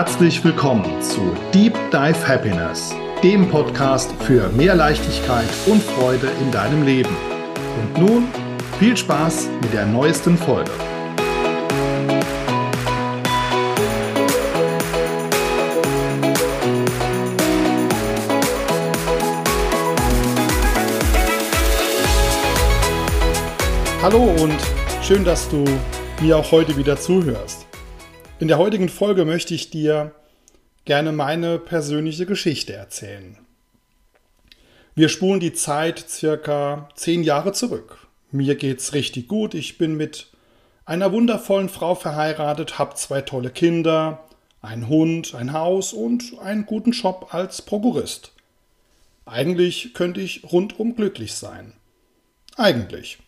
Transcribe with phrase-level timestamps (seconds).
[0.00, 6.86] herzlich willkommen zu Deep Dive Happiness, dem Podcast für mehr Leichtigkeit und Freude in deinem
[6.86, 7.14] Leben.
[7.82, 8.28] Und nun
[8.78, 10.70] viel Spaß mit der neuesten Folge.
[24.00, 24.56] Hallo und
[25.02, 25.62] schön, dass du
[26.22, 27.69] mir auch heute wieder zuhörst.
[28.40, 30.14] In der heutigen Folge möchte ich dir
[30.86, 33.36] gerne meine persönliche Geschichte erzählen.
[34.94, 38.08] Wir spulen die Zeit circa zehn Jahre zurück.
[38.30, 39.52] Mir geht's richtig gut.
[39.52, 40.28] Ich bin mit
[40.86, 44.24] einer wundervollen Frau verheiratet, habe zwei tolle Kinder,
[44.62, 48.32] einen Hund, ein Haus und einen guten Job als Prokurist.
[49.26, 51.74] Eigentlich könnte ich rundum glücklich sein.
[52.56, 53.18] Eigentlich.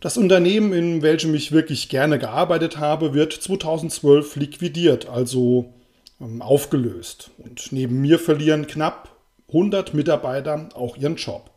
[0.00, 5.74] Das Unternehmen, in welchem ich wirklich gerne gearbeitet habe, wird 2012 liquidiert, also
[6.20, 7.30] ähm, aufgelöst.
[7.36, 9.14] Und neben mir verlieren knapp
[9.48, 11.50] 100 Mitarbeiter auch ihren Job.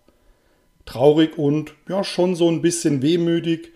[0.86, 3.72] Traurig und ja schon so ein bisschen wehmütig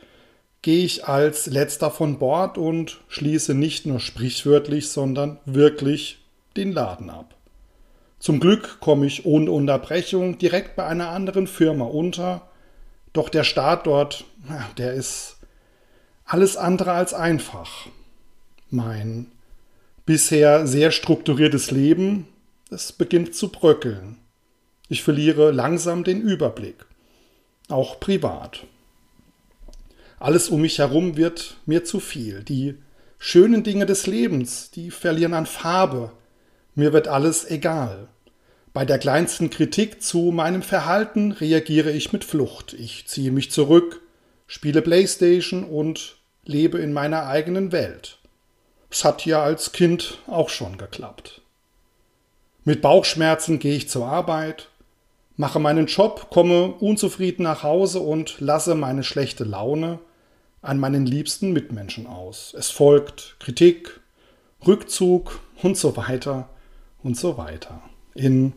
[0.62, 6.26] gehe ich als letzter von Bord und schließe nicht nur sprichwörtlich, sondern wirklich
[6.58, 7.36] den Laden ab.
[8.20, 12.47] Zum Glück komme ich ohne Unterbrechung direkt bei einer anderen Firma unter
[13.18, 14.26] doch der Start dort,
[14.78, 15.38] der ist
[16.26, 17.88] alles andere als einfach.
[18.70, 19.32] Mein
[20.06, 22.28] bisher sehr strukturiertes Leben,
[22.70, 24.18] es beginnt zu bröckeln.
[24.90, 26.86] Ich verliere langsam den Überblick,
[27.70, 28.66] auch privat.
[30.20, 32.44] Alles um mich herum wird mir zu viel.
[32.44, 32.76] Die
[33.20, 36.12] schönen Dinge des Lebens, die verlieren an Farbe.
[36.76, 38.08] Mir wird alles egal.
[38.78, 42.74] Bei der kleinsten Kritik zu meinem Verhalten reagiere ich mit Flucht.
[42.74, 44.04] Ich ziehe mich zurück,
[44.46, 48.20] spiele Playstation und lebe in meiner eigenen Welt.
[48.92, 51.42] Es hat ja als Kind auch schon geklappt.
[52.66, 54.70] Mit Bauchschmerzen gehe ich zur Arbeit,
[55.38, 59.98] mache meinen Job, komme unzufrieden nach Hause und lasse meine schlechte Laune
[60.62, 62.54] an meinen liebsten Mitmenschen aus.
[62.56, 64.02] Es folgt Kritik,
[64.68, 66.48] Rückzug und so weiter
[67.02, 67.82] und so weiter.
[68.14, 68.54] In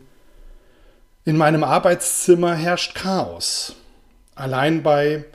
[1.25, 3.75] in meinem Arbeitszimmer herrscht Chaos.
[4.35, 5.25] Allein bei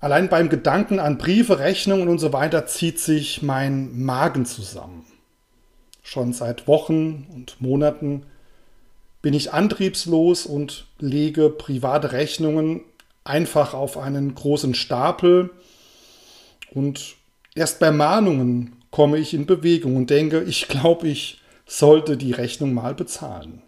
[0.00, 5.04] Allein beim Gedanken an Briefe, Rechnungen und so weiter zieht sich mein Magen zusammen.
[6.02, 8.22] Schon seit Wochen und Monaten
[9.22, 12.82] bin ich antriebslos und lege private Rechnungen
[13.24, 15.50] einfach auf einen großen Stapel
[16.70, 17.16] und
[17.56, 22.72] erst bei Mahnungen komme ich in Bewegung und denke, ich glaube, ich sollte die Rechnung
[22.72, 23.62] mal bezahlen.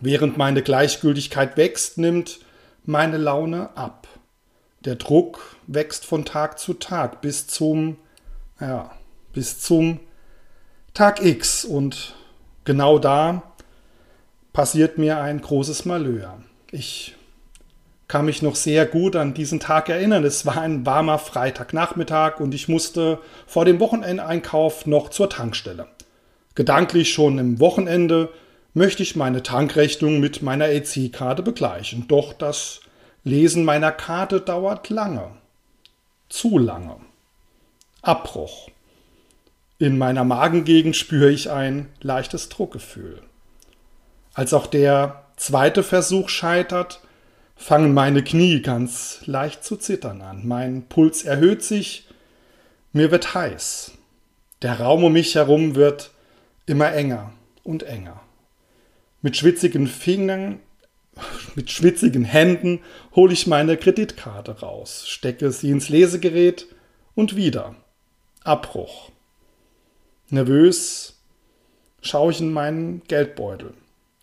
[0.00, 2.40] Während meine Gleichgültigkeit wächst, nimmt
[2.84, 4.06] meine Laune ab.
[4.84, 7.96] Der Druck wächst von Tag zu Tag bis zum,
[8.60, 8.92] ja,
[9.32, 10.00] bis zum
[10.94, 11.64] Tag X.
[11.64, 12.14] Und
[12.64, 13.42] genau da
[14.52, 16.38] passiert mir ein großes Malheur.
[16.70, 17.16] Ich
[18.06, 20.24] kann mich noch sehr gut an diesen Tag erinnern.
[20.24, 25.88] Es war ein warmer Freitagnachmittag und ich musste vor dem Wochenendeinkauf noch zur Tankstelle.
[26.54, 28.30] Gedanklich schon im Wochenende
[28.74, 32.06] möchte ich meine Tankrechnung mit meiner EC-Karte begleichen.
[32.08, 32.80] Doch das
[33.24, 35.32] Lesen meiner Karte dauert lange.
[36.28, 36.96] Zu lange.
[38.02, 38.70] Abbruch.
[39.78, 43.22] In meiner Magengegend spüre ich ein leichtes Druckgefühl.
[44.34, 47.00] Als auch der zweite Versuch scheitert,
[47.56, 50.46] fangen meine Knie ganz leicht zu zittern an.
[50.46, 52.06] Mein Puls erhöht sich,
[52.92, 53.92] mir wird heiß.
[54.62, 56.10] Der Raum um mich herum wird
[56.66, 57.32] immer enger
[57.64, 58.20] und enger.
[59.20, 60.60] Mit schwitzigen Fingern,
[61.54, 62.80] mit schwitzigen Händen
[63.14, 66.66] hole ich meine Kreditkarte raus, stecke sie ins Lesegerät
[67.14, 67.74] und wieder.
[68.44, 69.10] Abbruch.
[70.30, 71.18] Nervös
[72.00, 73.74] schaue ich in meinen Geldbeutel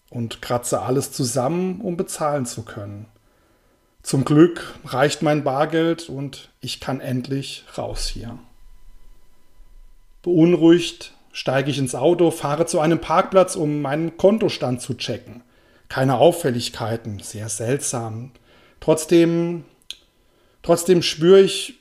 [0.10, 3.08] und kratze alles zusammen, um bezahlen zu können.
[4.02, 8.38] Zum Glück reicht mein Bargeld und ich kann endlich raus hier.
[10.22, 15.44] Beunruhigt steige ich ins Auto, fahre zu einem Parkplatz, um meinen Kontostand zu checken.
[15.90, 18.32] Keine Auffälligkeiten, sehr seltsam.
[18.80, 19.66] Trotzdem,
[20.64, 21.76] trotzdem spüre ich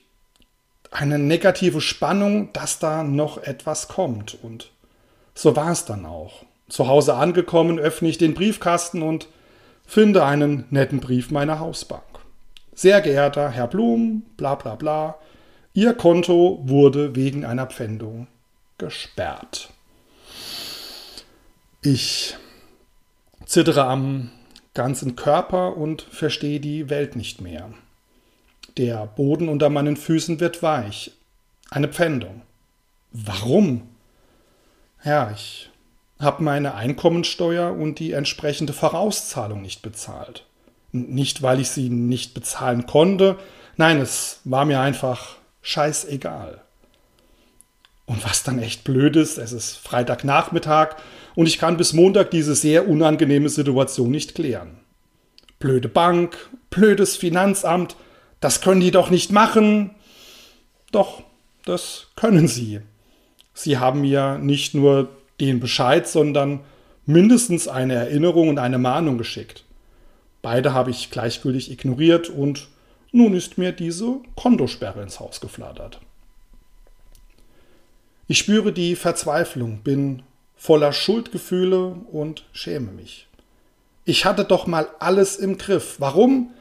[0.91, 4.37] eine negative Spannung, dass da noch etwas kommt.
[4.43, 4.71] Und
[5.33, 6.43] so war es dann auch.
[6.67, 9.29] Zu Hause angekommen, öffne ich den Briefkasten und
[9.87, 12.03] finde einen netten Brief meiner Hausbank.
[12.73, 15.15] Sehr geehrter Herr Blum, bla bla bla,
[15.73, 18.27] Ihr Konto wurde wegen einer Pfändung
[18.77, 19.69] gesperrt.
[21.81, 22.35] Ich
[23.45, 24.31] zittere am
[24.73, 27.73] ganzen Körper und verstehe die Welt nicht mehr.
[28.77, 31.11] Der Boden unter meinen Füßen wird weich.
[31.69, 32.41] Eine Pfändung.
[33.11, 33.87] Warum?
[35.03, 35.69] Ja, ich
[36.19, 40.45] habe meine Einkommensteuer und die entsprechende Vorauszahlung nicht bezahlt.
[40.91, 43.37] Nicht, weil ich sie nicht bezahlen konnte,
[43.77, 46.64] nein, es war mir einfach scheißegal.
[48.05, 50.95] Und was dann echt blöd ist, es ist Freitagnachmittag
[51.33, 54.77] und ich kann bis Montag diese sehr unangenehme Situation nicht klären.
[55.59, 56.37] Blöde Bank,
[56.69, 57.95] blödes Finanzamt,
[58.41, 59.91] das können die doch nicht machen.
[60.91, 61.23] Doch,
[61.65, 62.81] das können sie.
[63.53, 65.09] Sie haben mir nicht nur
[65.39, 66.59] den Bescheid, sondern
[67.05, 69.63] mindestens eine Erinnerung und eine Mahnung geschickt.
[70.41, 72.67] Beide habe ich gleichgültig ignoriert und
[73.11, 76.01] nun ist mir diese Kontosperre ins Haus geflattert.
[78.27, 80.23] Ich spüre die Verzweiflung, bin
[80.55, 83.27] voller Schuldgefühle und schäme mich.
[84.03, 85.95] Ich hatte doch mal alles im Griff.
[85.99, 86.51] Warum?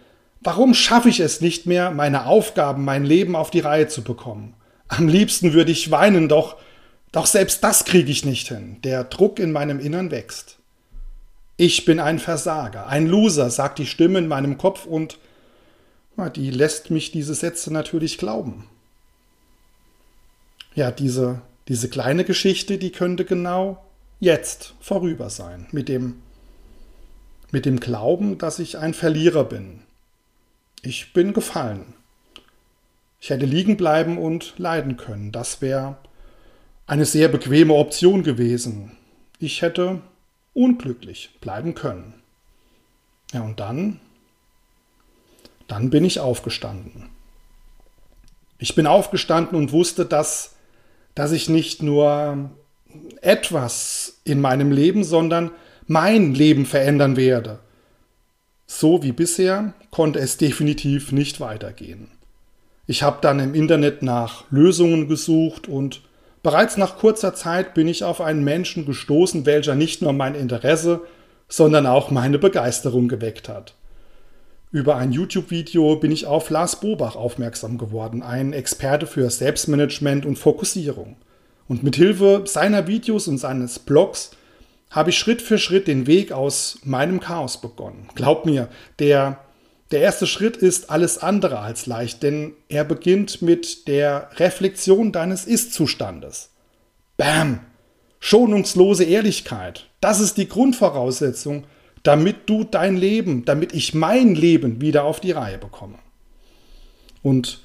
[0.40, 4.55] Warum schaffe ich es nicht mehr, meine Aufgaben, mein Leben auf die Reihe zu bekommen?
[4.88, 6.56] Am liebsten würde ich weinen, doch,
[7.12, 8.76] doch selbst das kriege ich nicht hin.
[8.84, 10.58] Der Druck in meinem Innern wächst.
[11.56, 15.19] Ich bin ein Versager, ein Loser, sagt die Stimme in meinem Kopf und
[16.37, 18.69] die lässt mich diese Sätze natürlich glauben.
[20.75, 23.84] Ja, diese diese kleine Geschichte, die könnte genau
[24.20, 26.22] jetzt vorüber sein, mit dem,
[27.50, 29.81] mit dem Glauben, dass ich ein Verlierer bin.
[30.82, 31.94] Ich bin gefallen.
[33.20, 35.32] Ich hätte liegen bleiben und leiden können.
[35.32, 35.96] Das wäre
[36.87, 38.93] eine sehr bequeme Option gewesen.
[39.38, 40.02] Ich hätte
[40.52, 42.14] unglücklich bleiben können.
[43.32, 44.00] Ja, und dann,
[45.67, 47.08] dann bin ich aufgestanden.
[48.58, 50.54] Ich bin aufgestanden und wusste, dass
[51.14, 52.50] dass ich nicht nur
[53.20, 55.50] etwas in meinem Leben, sondern
[55.87, 57.58] mein Leben verändern werde.
[58.66, 62.11] So wie bisher konnte es definitiv nicht weitergehen.
[62.87, 66.02] Ich habe dann im Internet nach Lösungen gesucht und
[66.43, 71.00] bereits nach kurzer Zeit bin ich auf einen Menschen gestoßen, welcher nicht nur mein Interesse,
[71.49, 73.75] sondern auch meine Begeisterung geweckt hat.
[74.75, 80.37] Über ein YouTube-Video bin ich auf Lars Bobach aufmerksam geworden, ein Experte für Selbstmanagement und
[80.37, 81.15] Fokussierung.
[81.69, 84.32] Und mit Hilfe seiner Videos und seines Blogs
[84.91, 88.09] habe ich Schritt für Schritt den Weg aus meinem Chaos begonnen.
[88.17, 88.69] Glaub mir,
[88.99, 89.38] der,
[89.93, 95.44] der erste Schritt ist alles andere als leicht, denn er beginnt mit der Reflexion deines
[95.44, 96.50] Ist-Zustandes.
[97.17, 97.61] Bam!
[98.19, 99.88] Schonungslose Ehrlichkeit.
[100.00, 101.62] Das ist die Grundvoraussetzung
[102.05, 105.99] damit du dein Leben, damit ich mein Leben wieder auf die Reihe bekomme.
[107.23, 107.62] Und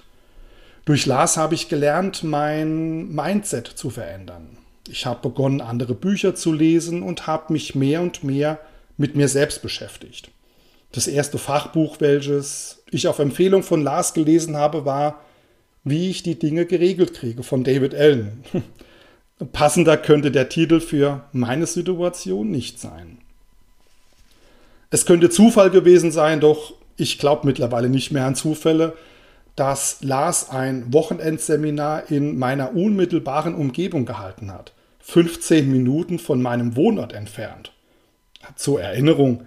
[0.85, 4.57] durch Lars habe ich gelernt, mein Mindset zu verändern.
[4.89, 8.59] Ich habe begonnen, andere Bücher zu lesen und habe mich mehr und mehr
[8.97, 10.31] mit mir selbst beschäftigt.
[10.91, 15.21] Das erste Fachbuch, welches ich auf Empfehlung von Lars gelesen habe, war
[15.83, 18.43] Wie ich die Dinge geregelt kriege von David Allen.
[19.53, 23.18] Passender könnte der Titel für meine Situation nicht sein.
[24.89, 28.95] Es könnte Zufall gewesen sein, doch ich glaube mittlerweile nicht mehr an Zufälle,
[29.55, 34.73] dass Lars ein Wochenendseminar in meiner unmittelbaren Umgebung gehalten hat.
[34.99, 37.71] 15 Minuten von meinem Wohnort entfernt.
[38.55, 39.45] Zur Erinnerung,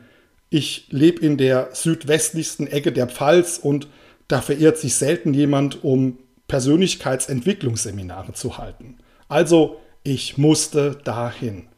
[0.51, 3.89] ich lebe in der südwestlichsten Ecke der Pfalz und
[4.29, 8.99] da verirrt sich selten jemand, um Persönlichkeitsentwicklungsseminare zu halten.
[9.29, 11.69] Also, ich musste dahin.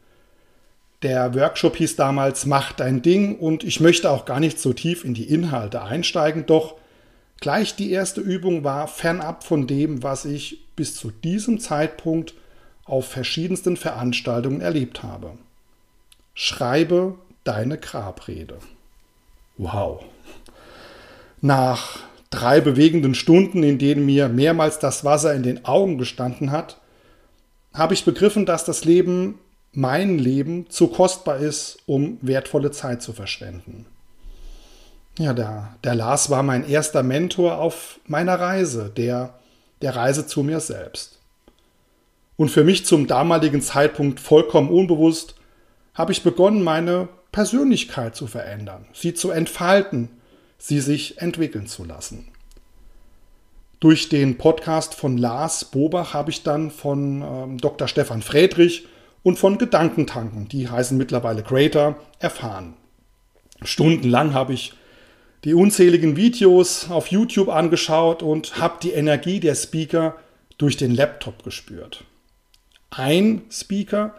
[1.05, 5.05] Der Workshop hieß damals Mach dein Ding und ich möchte auch gar nicht so tief
[5.05, 6.77] in die Inhalte einsteigen, doch
[7.39, 12.33] gleich die erste Übung war fernab von dem, was ich bis zu diesem Zeitpunkt
[12.85, 15.33] auf verschiedensten Veranstaltungen erlebt habe.
[16.33, 18.57] Schreibe deine Grabrede.
[19.57, 20.03] Wow.
[21.39, 21.99] Nach
[22.31, 26.81] drei bewegenden Stunden, in denen mir mehrmals das Wasser in den Augen gestanden hat,
[27.75, 29.37] habe ich begriffen, dass das Leben
[29.75, 33.85] mein Leben zu kostbar ist, um wertvolle Zeit zu verschwenden.
[35.17, 39.35] Ja, der, der Lars war mein erster Mentor auf meiner Reise, der,
[39.81, 41.19] der Reise zu mir selbst.
[42.37, 45.35] Und für mich zum damaligen Zeitpunkt vollkommen unbewusst,
[45.93, 50.09] habe ich begonnen, meine Persönlichkeit zu verändern, sie zu entfalten,
[50.57, 52.27] sie sich entwickeln zu lassen.
[53.79, 57.87] Durch den Podcast von Lars Bobach habe ich dann von ähm, Dr.
[57.87, 58.87] Stefan Friedrich
[59.25, 62.75] und von Gedankentanken, die heißen mittlerweile Greater, erfahren.
[63.63, 64.73] Stundenlang habe ich
[65.43, 70.15] die unzähligen Videos auf YouTube angeschaut und habe die Energie der Speaker
[70.59, 72.03] durch den Laptop gespürt.
[72.91, 74.13] Ein Speaker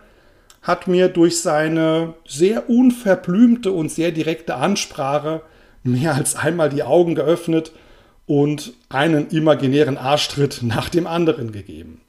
[0.60, 5.42] hat mir durch seine sehr unverblümte und sehr direkte Ansprache
[5.84, 7.70] mehr als einmal die Augen geöffnet
[8.26, 12.00] und einen imaginären Arschtritt nach dem anderen gegeben.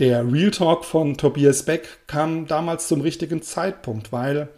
[0.00, 4.48] Der Real Talk von Tobias Beck kam damals zum richtigen Zeitpunkt, weil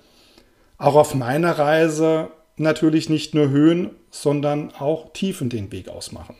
[0.78, 6.36] auch auf meiner Reise natürlich nicht nur Höhen, sondern auch Tiefen den Weg ausmachen.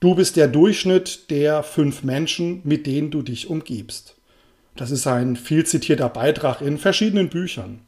[0.00, 4.16] Du bist der Durchschnitt der fünf Menschen, mit denen du dich umgibst.
[4.76, 7.80] Das ist ein viel zitierter Beitrag in verschiedenen Büchern.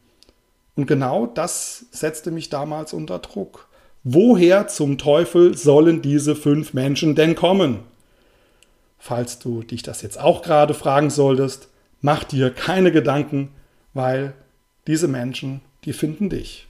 [0.77, 3.69] Und genau das setzte mich damals unter Druck.
[4.03, 7.92] Woher zum Teufel sollen diese fünf Menschen denn kommen?
[9.05, 11.67] Falls du dich das jetzt auch gerade fragen solltest,
[12.03, 13.49] mach dir keine Gedanken,
[13.95, 14.33] weil
[14.87, 16.69] diese Menschen, die finden dich.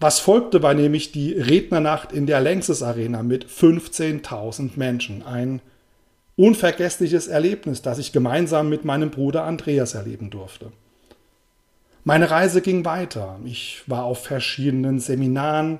[0.00, 5.22] Was folgte, war nämlich die Rednernacht in der Längses Arena mit 15.000 Menschen.
[5.22, 5.62] Ein
[6.34, 10.72] unvergessliches Erlebnis, das ich gemeinsam mit meinem Bruder Andreas erleben durfte.
[12.02, 13.38] Meine Reise ging weiter.
[13.44, 15.78] Ich war auf verschiedenen Seminaren,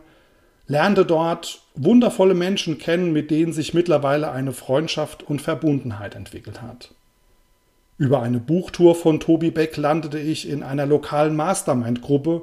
[0.71, 6.95] lernte dort wundervolle Menschen kennen, mit denen sich mittlerweile eine Freundschaft und Verbundenheit entwickelt hat.
[7.99, 12.43] Über eine Buchtour von Tobi Beck landete ich in einer lokalen Mastermind-Gruppe,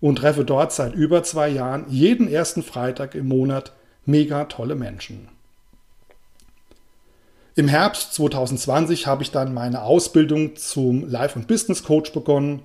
[0.00, 3.72] und treffe dort seit über zwei Jahren jeden ersten Freitag im Monat
[4.04, 5.28] mega tolle Menschen.
[7.54, 12.62] Im Herbst 2020 habe ich dann meine Ausbildung zum Life- und Business Coach begonnen,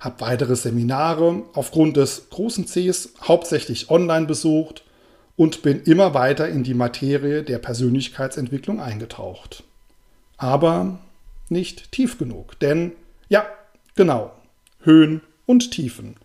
[0.00, 4.84] habe weitere Seminare aufgrund des großen Cs hauptsächlich online besucht
[5.36, 9.64] und bin immer weiter in die Materie der Persönlichkeitsentwicklung eingetaucht.
[10.36, 10.98] Aber
[11.48, 12.92] nicht tief genug, denn
[13.28, 13.46] ja,
[13.94, 14.32] genau,
[14.80, 16.16] Höhen und Tiefen.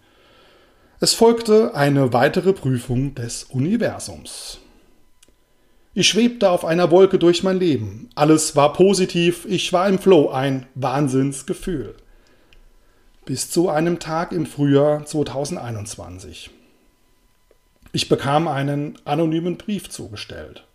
[1.00, 4.60] Es folgte eine weitere Prüfung des Universums.
[5.94, 8.10] Ich schwebte auf einer Wolke durch mein Leben.
[8.16, 11.96] Alles war positiv, ich war im Flow, ein Wahnsinnsgefühl.
[13.30, 16.50] Bis zu einem Tag im Frühjahr 2021.
[17.92, 20.66] Ich bekam einen anonymen Brief zugestellt.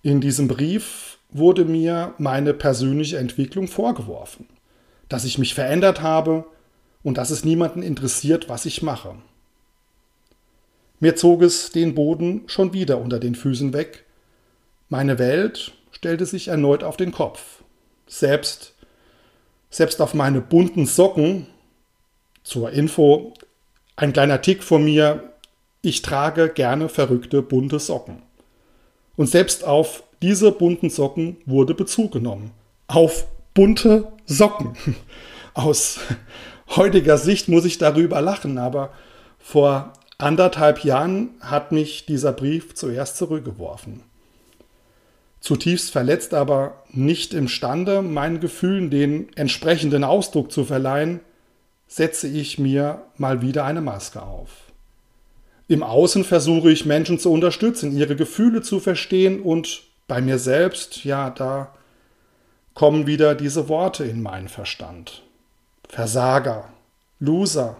[0.00, 4.46] In diesem Brief wurde mir meine persönliche Entwicklung vorgeworfen,
[5.10, 6.46] dass ich mich verändert habe,
[7.02, 9.14] und dass es niemanden interessiert, was ich mache.
[11.00, 14.06] Mir zog es den Boden schon wieder unter den Füßen weg.
[14.88, 17.62] Meine Welt stellte sich erneut auf den Kopf.
[18.06, 18.72] Selbst,
[19.70, 21.46] selbst auf meine bunten Socken,
[22.42, 23.34] zur Info,
[23.96, 25.32] ein kleiner Tick von mir,
[25.82, 28.22] ich trage gerne verrückte bunte Socken.
[29.16, 32.52] Und selbst auf diese bunten Socken wurde Bezug genommen.
[32.86, 34.76] Auf bunte Socken.
[35.54, 35.98] Aus,
[36.76, 38.92] heutiger Sicht muss ich darüber lachen, aber
[39.38, 44.02] vor anderthalb Jahren hat mich dieser Brief zuerst zurückgeworfen.
[45.46, 51.20] Zutiefst verletzt, aber nicht imstande, meinen Gefühlen den entsprechenden Ausdruck zu verleihen,
[51.86, 54.50] setze ich mir mal wieder eine Maske auf.
[55.68, 61.04] Im Außen versuche ich Menschen zu unterstützen, ihre Gefühle zu verstehen und bei mir selbst,
[61.04, 61.72] ja, da
[62.74, 65.22] kommen wieder diese Worte in meinen Verstand.
[65.88, 66.70] Versager,
[67.20, 67.76] Loser,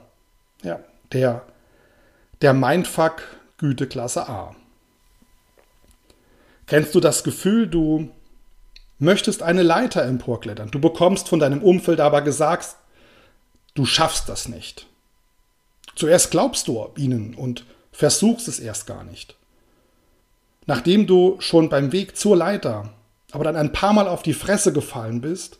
[0.62, 0.78] ja,
[1.12, 1.42] der,
[2.42, 3.24] der Mindfuck
[3.58, 4.54] Güteklasse A.
[6.66, 8.10] Kennst du das Gefühl, du
[8.98, 12.76] möchtest eine Leiter emporklettern, du bekommst von deinem Umfeld aber gesagt,
[13.74, 14.86] du schaffst das nicht.
[15.94, 19.36] Zuerst glaubst du ihnen und versuchst es erst gar nicht.
[20.66, 22.92] Nachdem du schon beim Weg zur Leiter,
[23.30, 25.58] aber dann ein paar Mal auf die Fresse gefallen bist,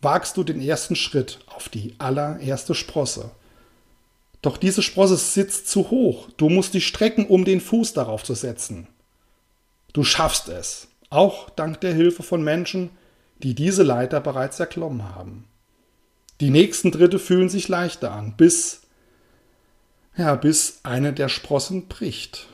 [0.00, 3.30] wagst du den ersten Schritt auf die allererste Sprosse.
[4.42, 6.28] Doch diese Sprosse sitzt zu hoch.
[6.36, 8.88] Du musst dich strecken, um den Fuß darauf zu setzen.
[9.96, 12.90] Du schaffst es, auch dank der Hilfe von Menschen,
[13.42, 15.46] die diese Leiter bereits erklommen haben.
[16.42, 18.82] Die nächsten Dritte fühlen sich leichter an, bis
[20.14, 22.46] ja, bis eine der Sprossen bricht.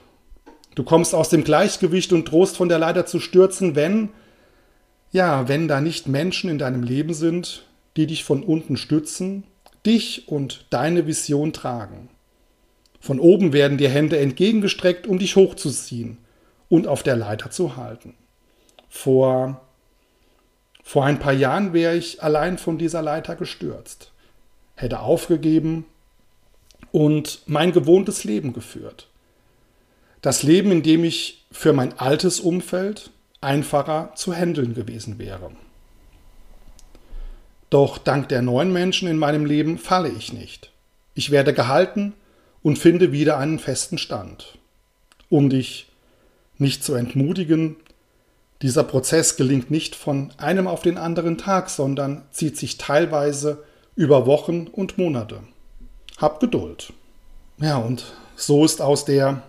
[0.77, 4.11] Du kommst aus dem Gleichgewicht und drohst von der Leiter zu stürzen, wenn
[5.11, 9.43] ja, wenn da nicht Menschen in deinem Leben sind, die dich von unten stützen,
[9.85, 12.09] dich und deine Vision tragen.
[13.01, 16.19] Von oben werden dir Hände entgegengestreckt, um dich hochzuziehen
[16.73, 18.15] und auf der Leiter zu halten.
[18.89, 19.61] Vor,
[20.83, 24.11] vor ein paar Jahren wäre ich allein von dieser Leiter gestürzt,
[24.75, 25.85] hätte aufgegeben
[26.91, 29.09] und mein gewohntes Leben geführt.
[30.23, 33.11] Das Leben, in dem ich für mein altes Umfeld,
[33.43, 35.51] einfacher zu handeln gewesen wäre.
[37.69, 40.73] Doch dank der neuen Menschen in meinem Leben falle ich nicht.
[41.13, 42.15] Ich werde gehalten
[42.63, 44.57] und finde wieder einen festen Stand.
[45.29, 45.92] Um dich
[46.63, 47.77] nicht zu entmutigen,
[48.63, 53.65] dieser Prozess gelingt nicht von einem auf den anderen Tag, sondern zieht sich teilweise
[53.97, 55.41] über Wochen und Monate.
[56.17, 56.93] Hab Geduld.
[57.59, 58.05] Ja, und
[58.37, 59.43] so ist aus der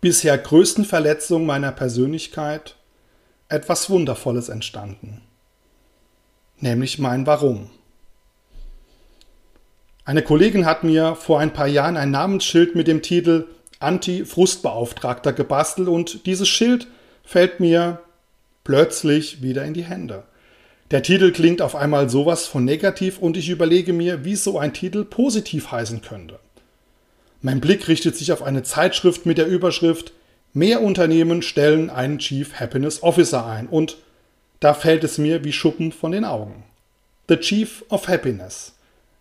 [0.00, 2.76] bisher größten Verletzung meiner Persönlichkeit
[3.48, 5.22] etwas Wundervolles entstanden,
[6.58, 7.70] nämlich mein Warum.
[10.04, 13.46] Eine Kollegin hat mir vor ein paar Jahren ein Namensschild mit dem Titel
[13.78, 16.86] Anti-Frustbeauftragter gebastelt und dieses Schild
[17.24, 18.00] fällt mir
[18.64, 20.24] plötzlich wieder in die Hände.
[20.90, 24.72] Der Titel klingt auf einmal sowas von negativ und ich überlege mir, wie so ein
[24.72, 26.38] Titel positiv heißen könnte.
[27.42, 30.12] Mein Blick richtet sich auf eine Zeitschrift mit der Überschrift
[30.56, 33.98] Mehr Unternehmen stellen einen Chief Happiness Officer ein und
[34.58, 36.64] da fällt es mir wie Schuppen von den Augen.
[37.28, 38.72] The Chief of Happiness,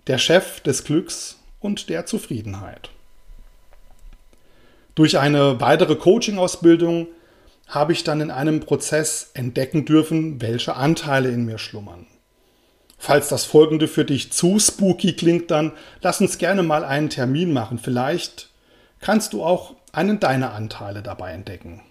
[0.07, 2.89] der Chef des Glücks und der Zufriedenheit.
[4.95, 7.07] Durch eine weitere Coaching-Ausbildung
[7.67, 12.07] habe ich dann in einem Prozess entdecken dürfen, welche Anteile in mir schlummern.
[12.97, 17.51] Falls das folgende für dich zu spooky klingt, dann lass uns gerne mal einen Termin
[17.51, 17.77] machen.
[17.77, 18.49] Vielleicht
[19.01, 21.81] kannst du auch einen deiner Anteile dabei entdecken.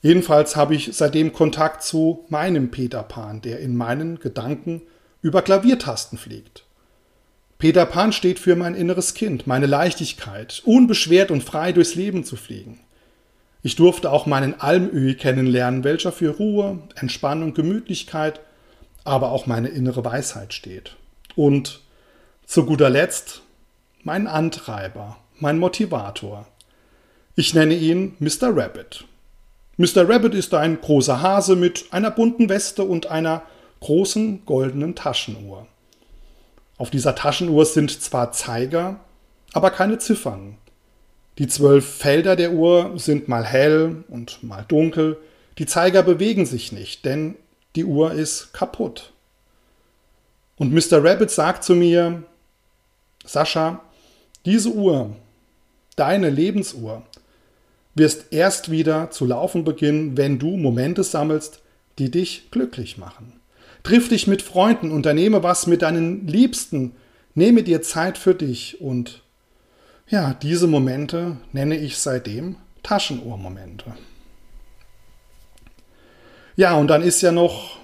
[0.00, 4.82] Jedenfalls habe ich seitdem Kontakt zu meinem Peter Pan, der in meinen Gedanken
[5.20, 6.64] über Klaviertasten fliegt.
[7.58, 12.36] Peter Pan steht für mein inneres Kind, meine Leichtigkeit, unbeschwert und frei durchs Leben zu
[12.36, 12.78] fliegen.
[13.64, 18.40] Ich durfte auch meinen Almöhi kennenlernen, welcher für Ruhe, Entspannung, Gemütlichkeit,
[19.02, 20.94] aber auch meine innere Weisheit steht.
[21.34, 21.80] Und
[22.46, 23.42] zu guter Letzt
[24.04, 26.46] mein Antreiber, mein Motivator.
[27.34, 28.56] Ich nenne ihn Mr.
[28.56, 29.04] Rabbit.
[29.76, 30.08] Mr.
[30.08, 33.42] Rabbit ist ein großer Hase mit einer bunten Weste und einer
[33.80, 35.66] großen goldenen Taschenuhr.
[36.78, 39.00] Auf dieser Taschenuhr sind zwar Zeiger,
[39.52, 40.56] aber keine Ziffern.
[41.38, 45.18] Die zwölf Felder der Uhr sind mal hell und mal dunkel.
[45.58, 47.36] Die Zeiger bewegen sich nicht, denn
[47.76, 49.12] die Uhr ist kaputt.
[50.56, 51.04] Und Mr.
[51.04, 52.22] Rabbit sagt zu mir,
[53.24, 53.80] Sascha,
[54.44, 55.14] diese Uhr,
[55.96, 57.02] deine Lebensuhr,
[57.94, 61.60] wirst erst wieder zu laufen beginnen, wenn du Momente sammelst,
[61.98, 63.37] die dich glücklich machen.
[63.82, 66.92] Triff dich mit Freunden, unternehme was mit deinen Liebsten,
[67.34, 69.22] nehme dir Zeit für dich und
[70.08, 73.94] ja, diese Momente nenne ich seitdem Taschenuhrmomente.
[76.56, 77.76] Ja, und dann ist ja noch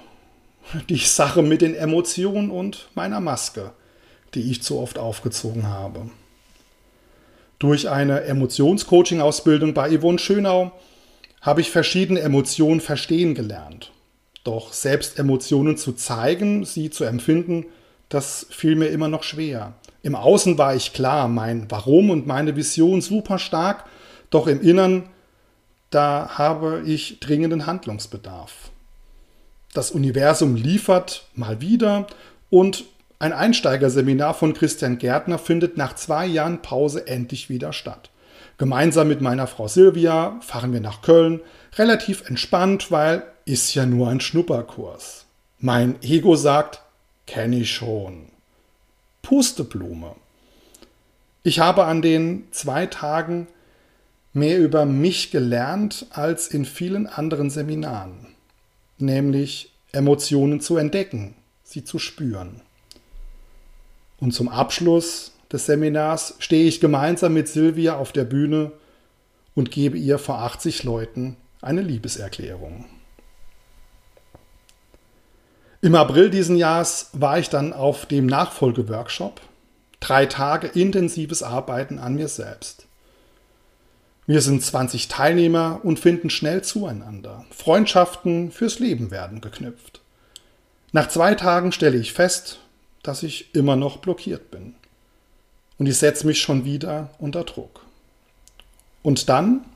[0.88, 3.72] die Sache mit den Emotionen und meiner Maske,
[4.34, 6.10] die ich zu oft aufgezogen habe.
[7.58, 10.72] Durch eine Emotionscoaching-Ausbildung bei Yvonne Schönau
[11.40, 13.92] habe ich verschiedene Emotionen verstehen gelernt.
[14.44, 17.66] Doch selbst Emotionen zu zeigen, sie zu empfinden,
[18.08, 19.72] das fiel mir immer noch schwer.
[20.02, 23.84] Im Außen war ich klar, mein Warum und meine Vision super stark,
[24.30, 25.08] doch im Innern,
[25.90, 28.70] da habe ich dringenden Handlungsbedarf.
[29.72, 32.06] Das Universum liefert mal wieder
[32.50, 32.84] und
[33.18, 38.10] ein Einsteigerseminar von Christian Gärtner findet nach zwei Jahren Pause endlich wieder statt.
[38.58, 41.40] Gemeinsam mit meiner Frau Silvia fahren wir nach Köln,
[41.76, 45.26] relativ entspannt, weil ist ja nur ein Schnupperkurs.
[45.58, 46.82] Mein Ego sagt,
[47.26, 48.26] kenne ich schon.
[49.22, 50.14] Pusteblume.
[51.42, 53.46] Ich habe an den zwei Tagen
[54.32, 58.28] mehr über mich gelernt als in vielen anderen Seminaren,
[58.98, 62.60] nämlich Emotionen zu entdecken, sie zu spüren.
[64.18, 68.72] Und zum Abschluss des Seminars stehe ich gemeinsam mit Silvia auf der Bühne
[69.54, 72.86] und gebe ihr vor 80 Leuten eine Liebeserklärung.
[75.84, 79.42] Im April diesen Jahres war ich dann auf dem Nachfolgeworkshop.
[80.00, 82.86] Drei Tage intensives Arbeiten an mir selbst.
[84.24, 87.44] Wir sind 20 Teilnehmer und finden schnell zueinander.
[87.50, 90.00] Freundschaften fürs Leben werden geknüpft.
[90.92, 92.60] Nach zwei Tagen stelle ich fest,
[93.02, 94.76] dass ich immer noch blockiert bin.
[95.76, 97.84] Und ich setze mich schon wieder unter Druck.
[99.02, 99.66] Und dann,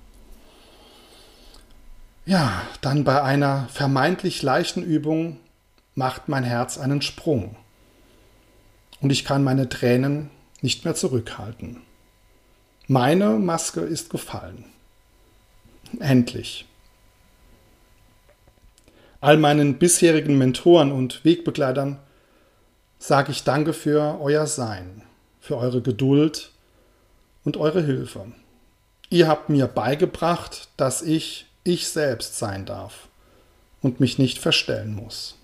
[2.24, 5.38] ja, dann bei einer vermeintlich leichten Übung
[5.98, 7.56] macht mein Herz einen Sprung.
[9.00, 10.30] Und ich kann meine Tränen
[10.61, 11.82] nicht mehr zurückhalten.
[12.87, 14.64] Meine Maske ist gefallen.
[15.98, 16.66] Endlich.
[19.20, 21.98] All meinen bisherigen Mentoren und Wegbegleitern
[23.00, 25.02] sage ich Danke für euer Sein,
[25.40, 26.52] für eure Geduld
[27.42, 28.30] und eure Hilfe.
[29.11, 33.08] Ihr habt mir beigebracht, dass ich ich selbst sein darf
[33.82, 35.38] und mich nicht verstellen muss.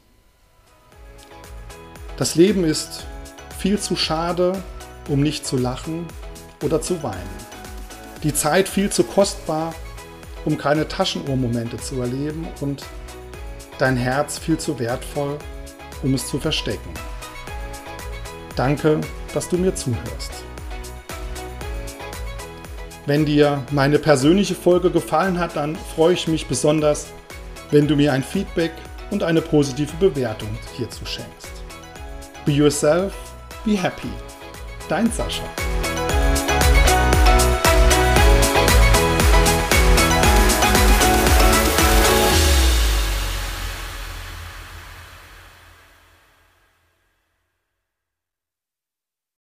[2.17, 3.05] Das Leben ist
[3.59, 4.63] viel zu schade,
[5.09, 6.07] um nicht zu lachen
[6.63, 7.45] oder zu weinen.
[8.23, 9.75] Die Zeit viel zu kostbar,
[10.45, 12.85] um keine Taschenuhrmomente zu erleben und
[13.79, 15.39] dein Herz viel zu wertvoll,
[16.05, 16.91] um es zu verstecken.
[18.55, 19.01] Danke,
[19.33, 20.31] dass du mir zuhörst.
[23.07, 27.09] Wenn dir meine persönliche Folge gefallen hat, dann freue ich mich besonders,
[27.73, 28.73] wenn du mir ein Feedback
[29.11, 31.54] und eine positive Bewertung hierzu schenkst.
[32.45, 33.15] Be yourself,
[33.65, 34.13] be happy.
[34.89, 35.64] Dein Sascha.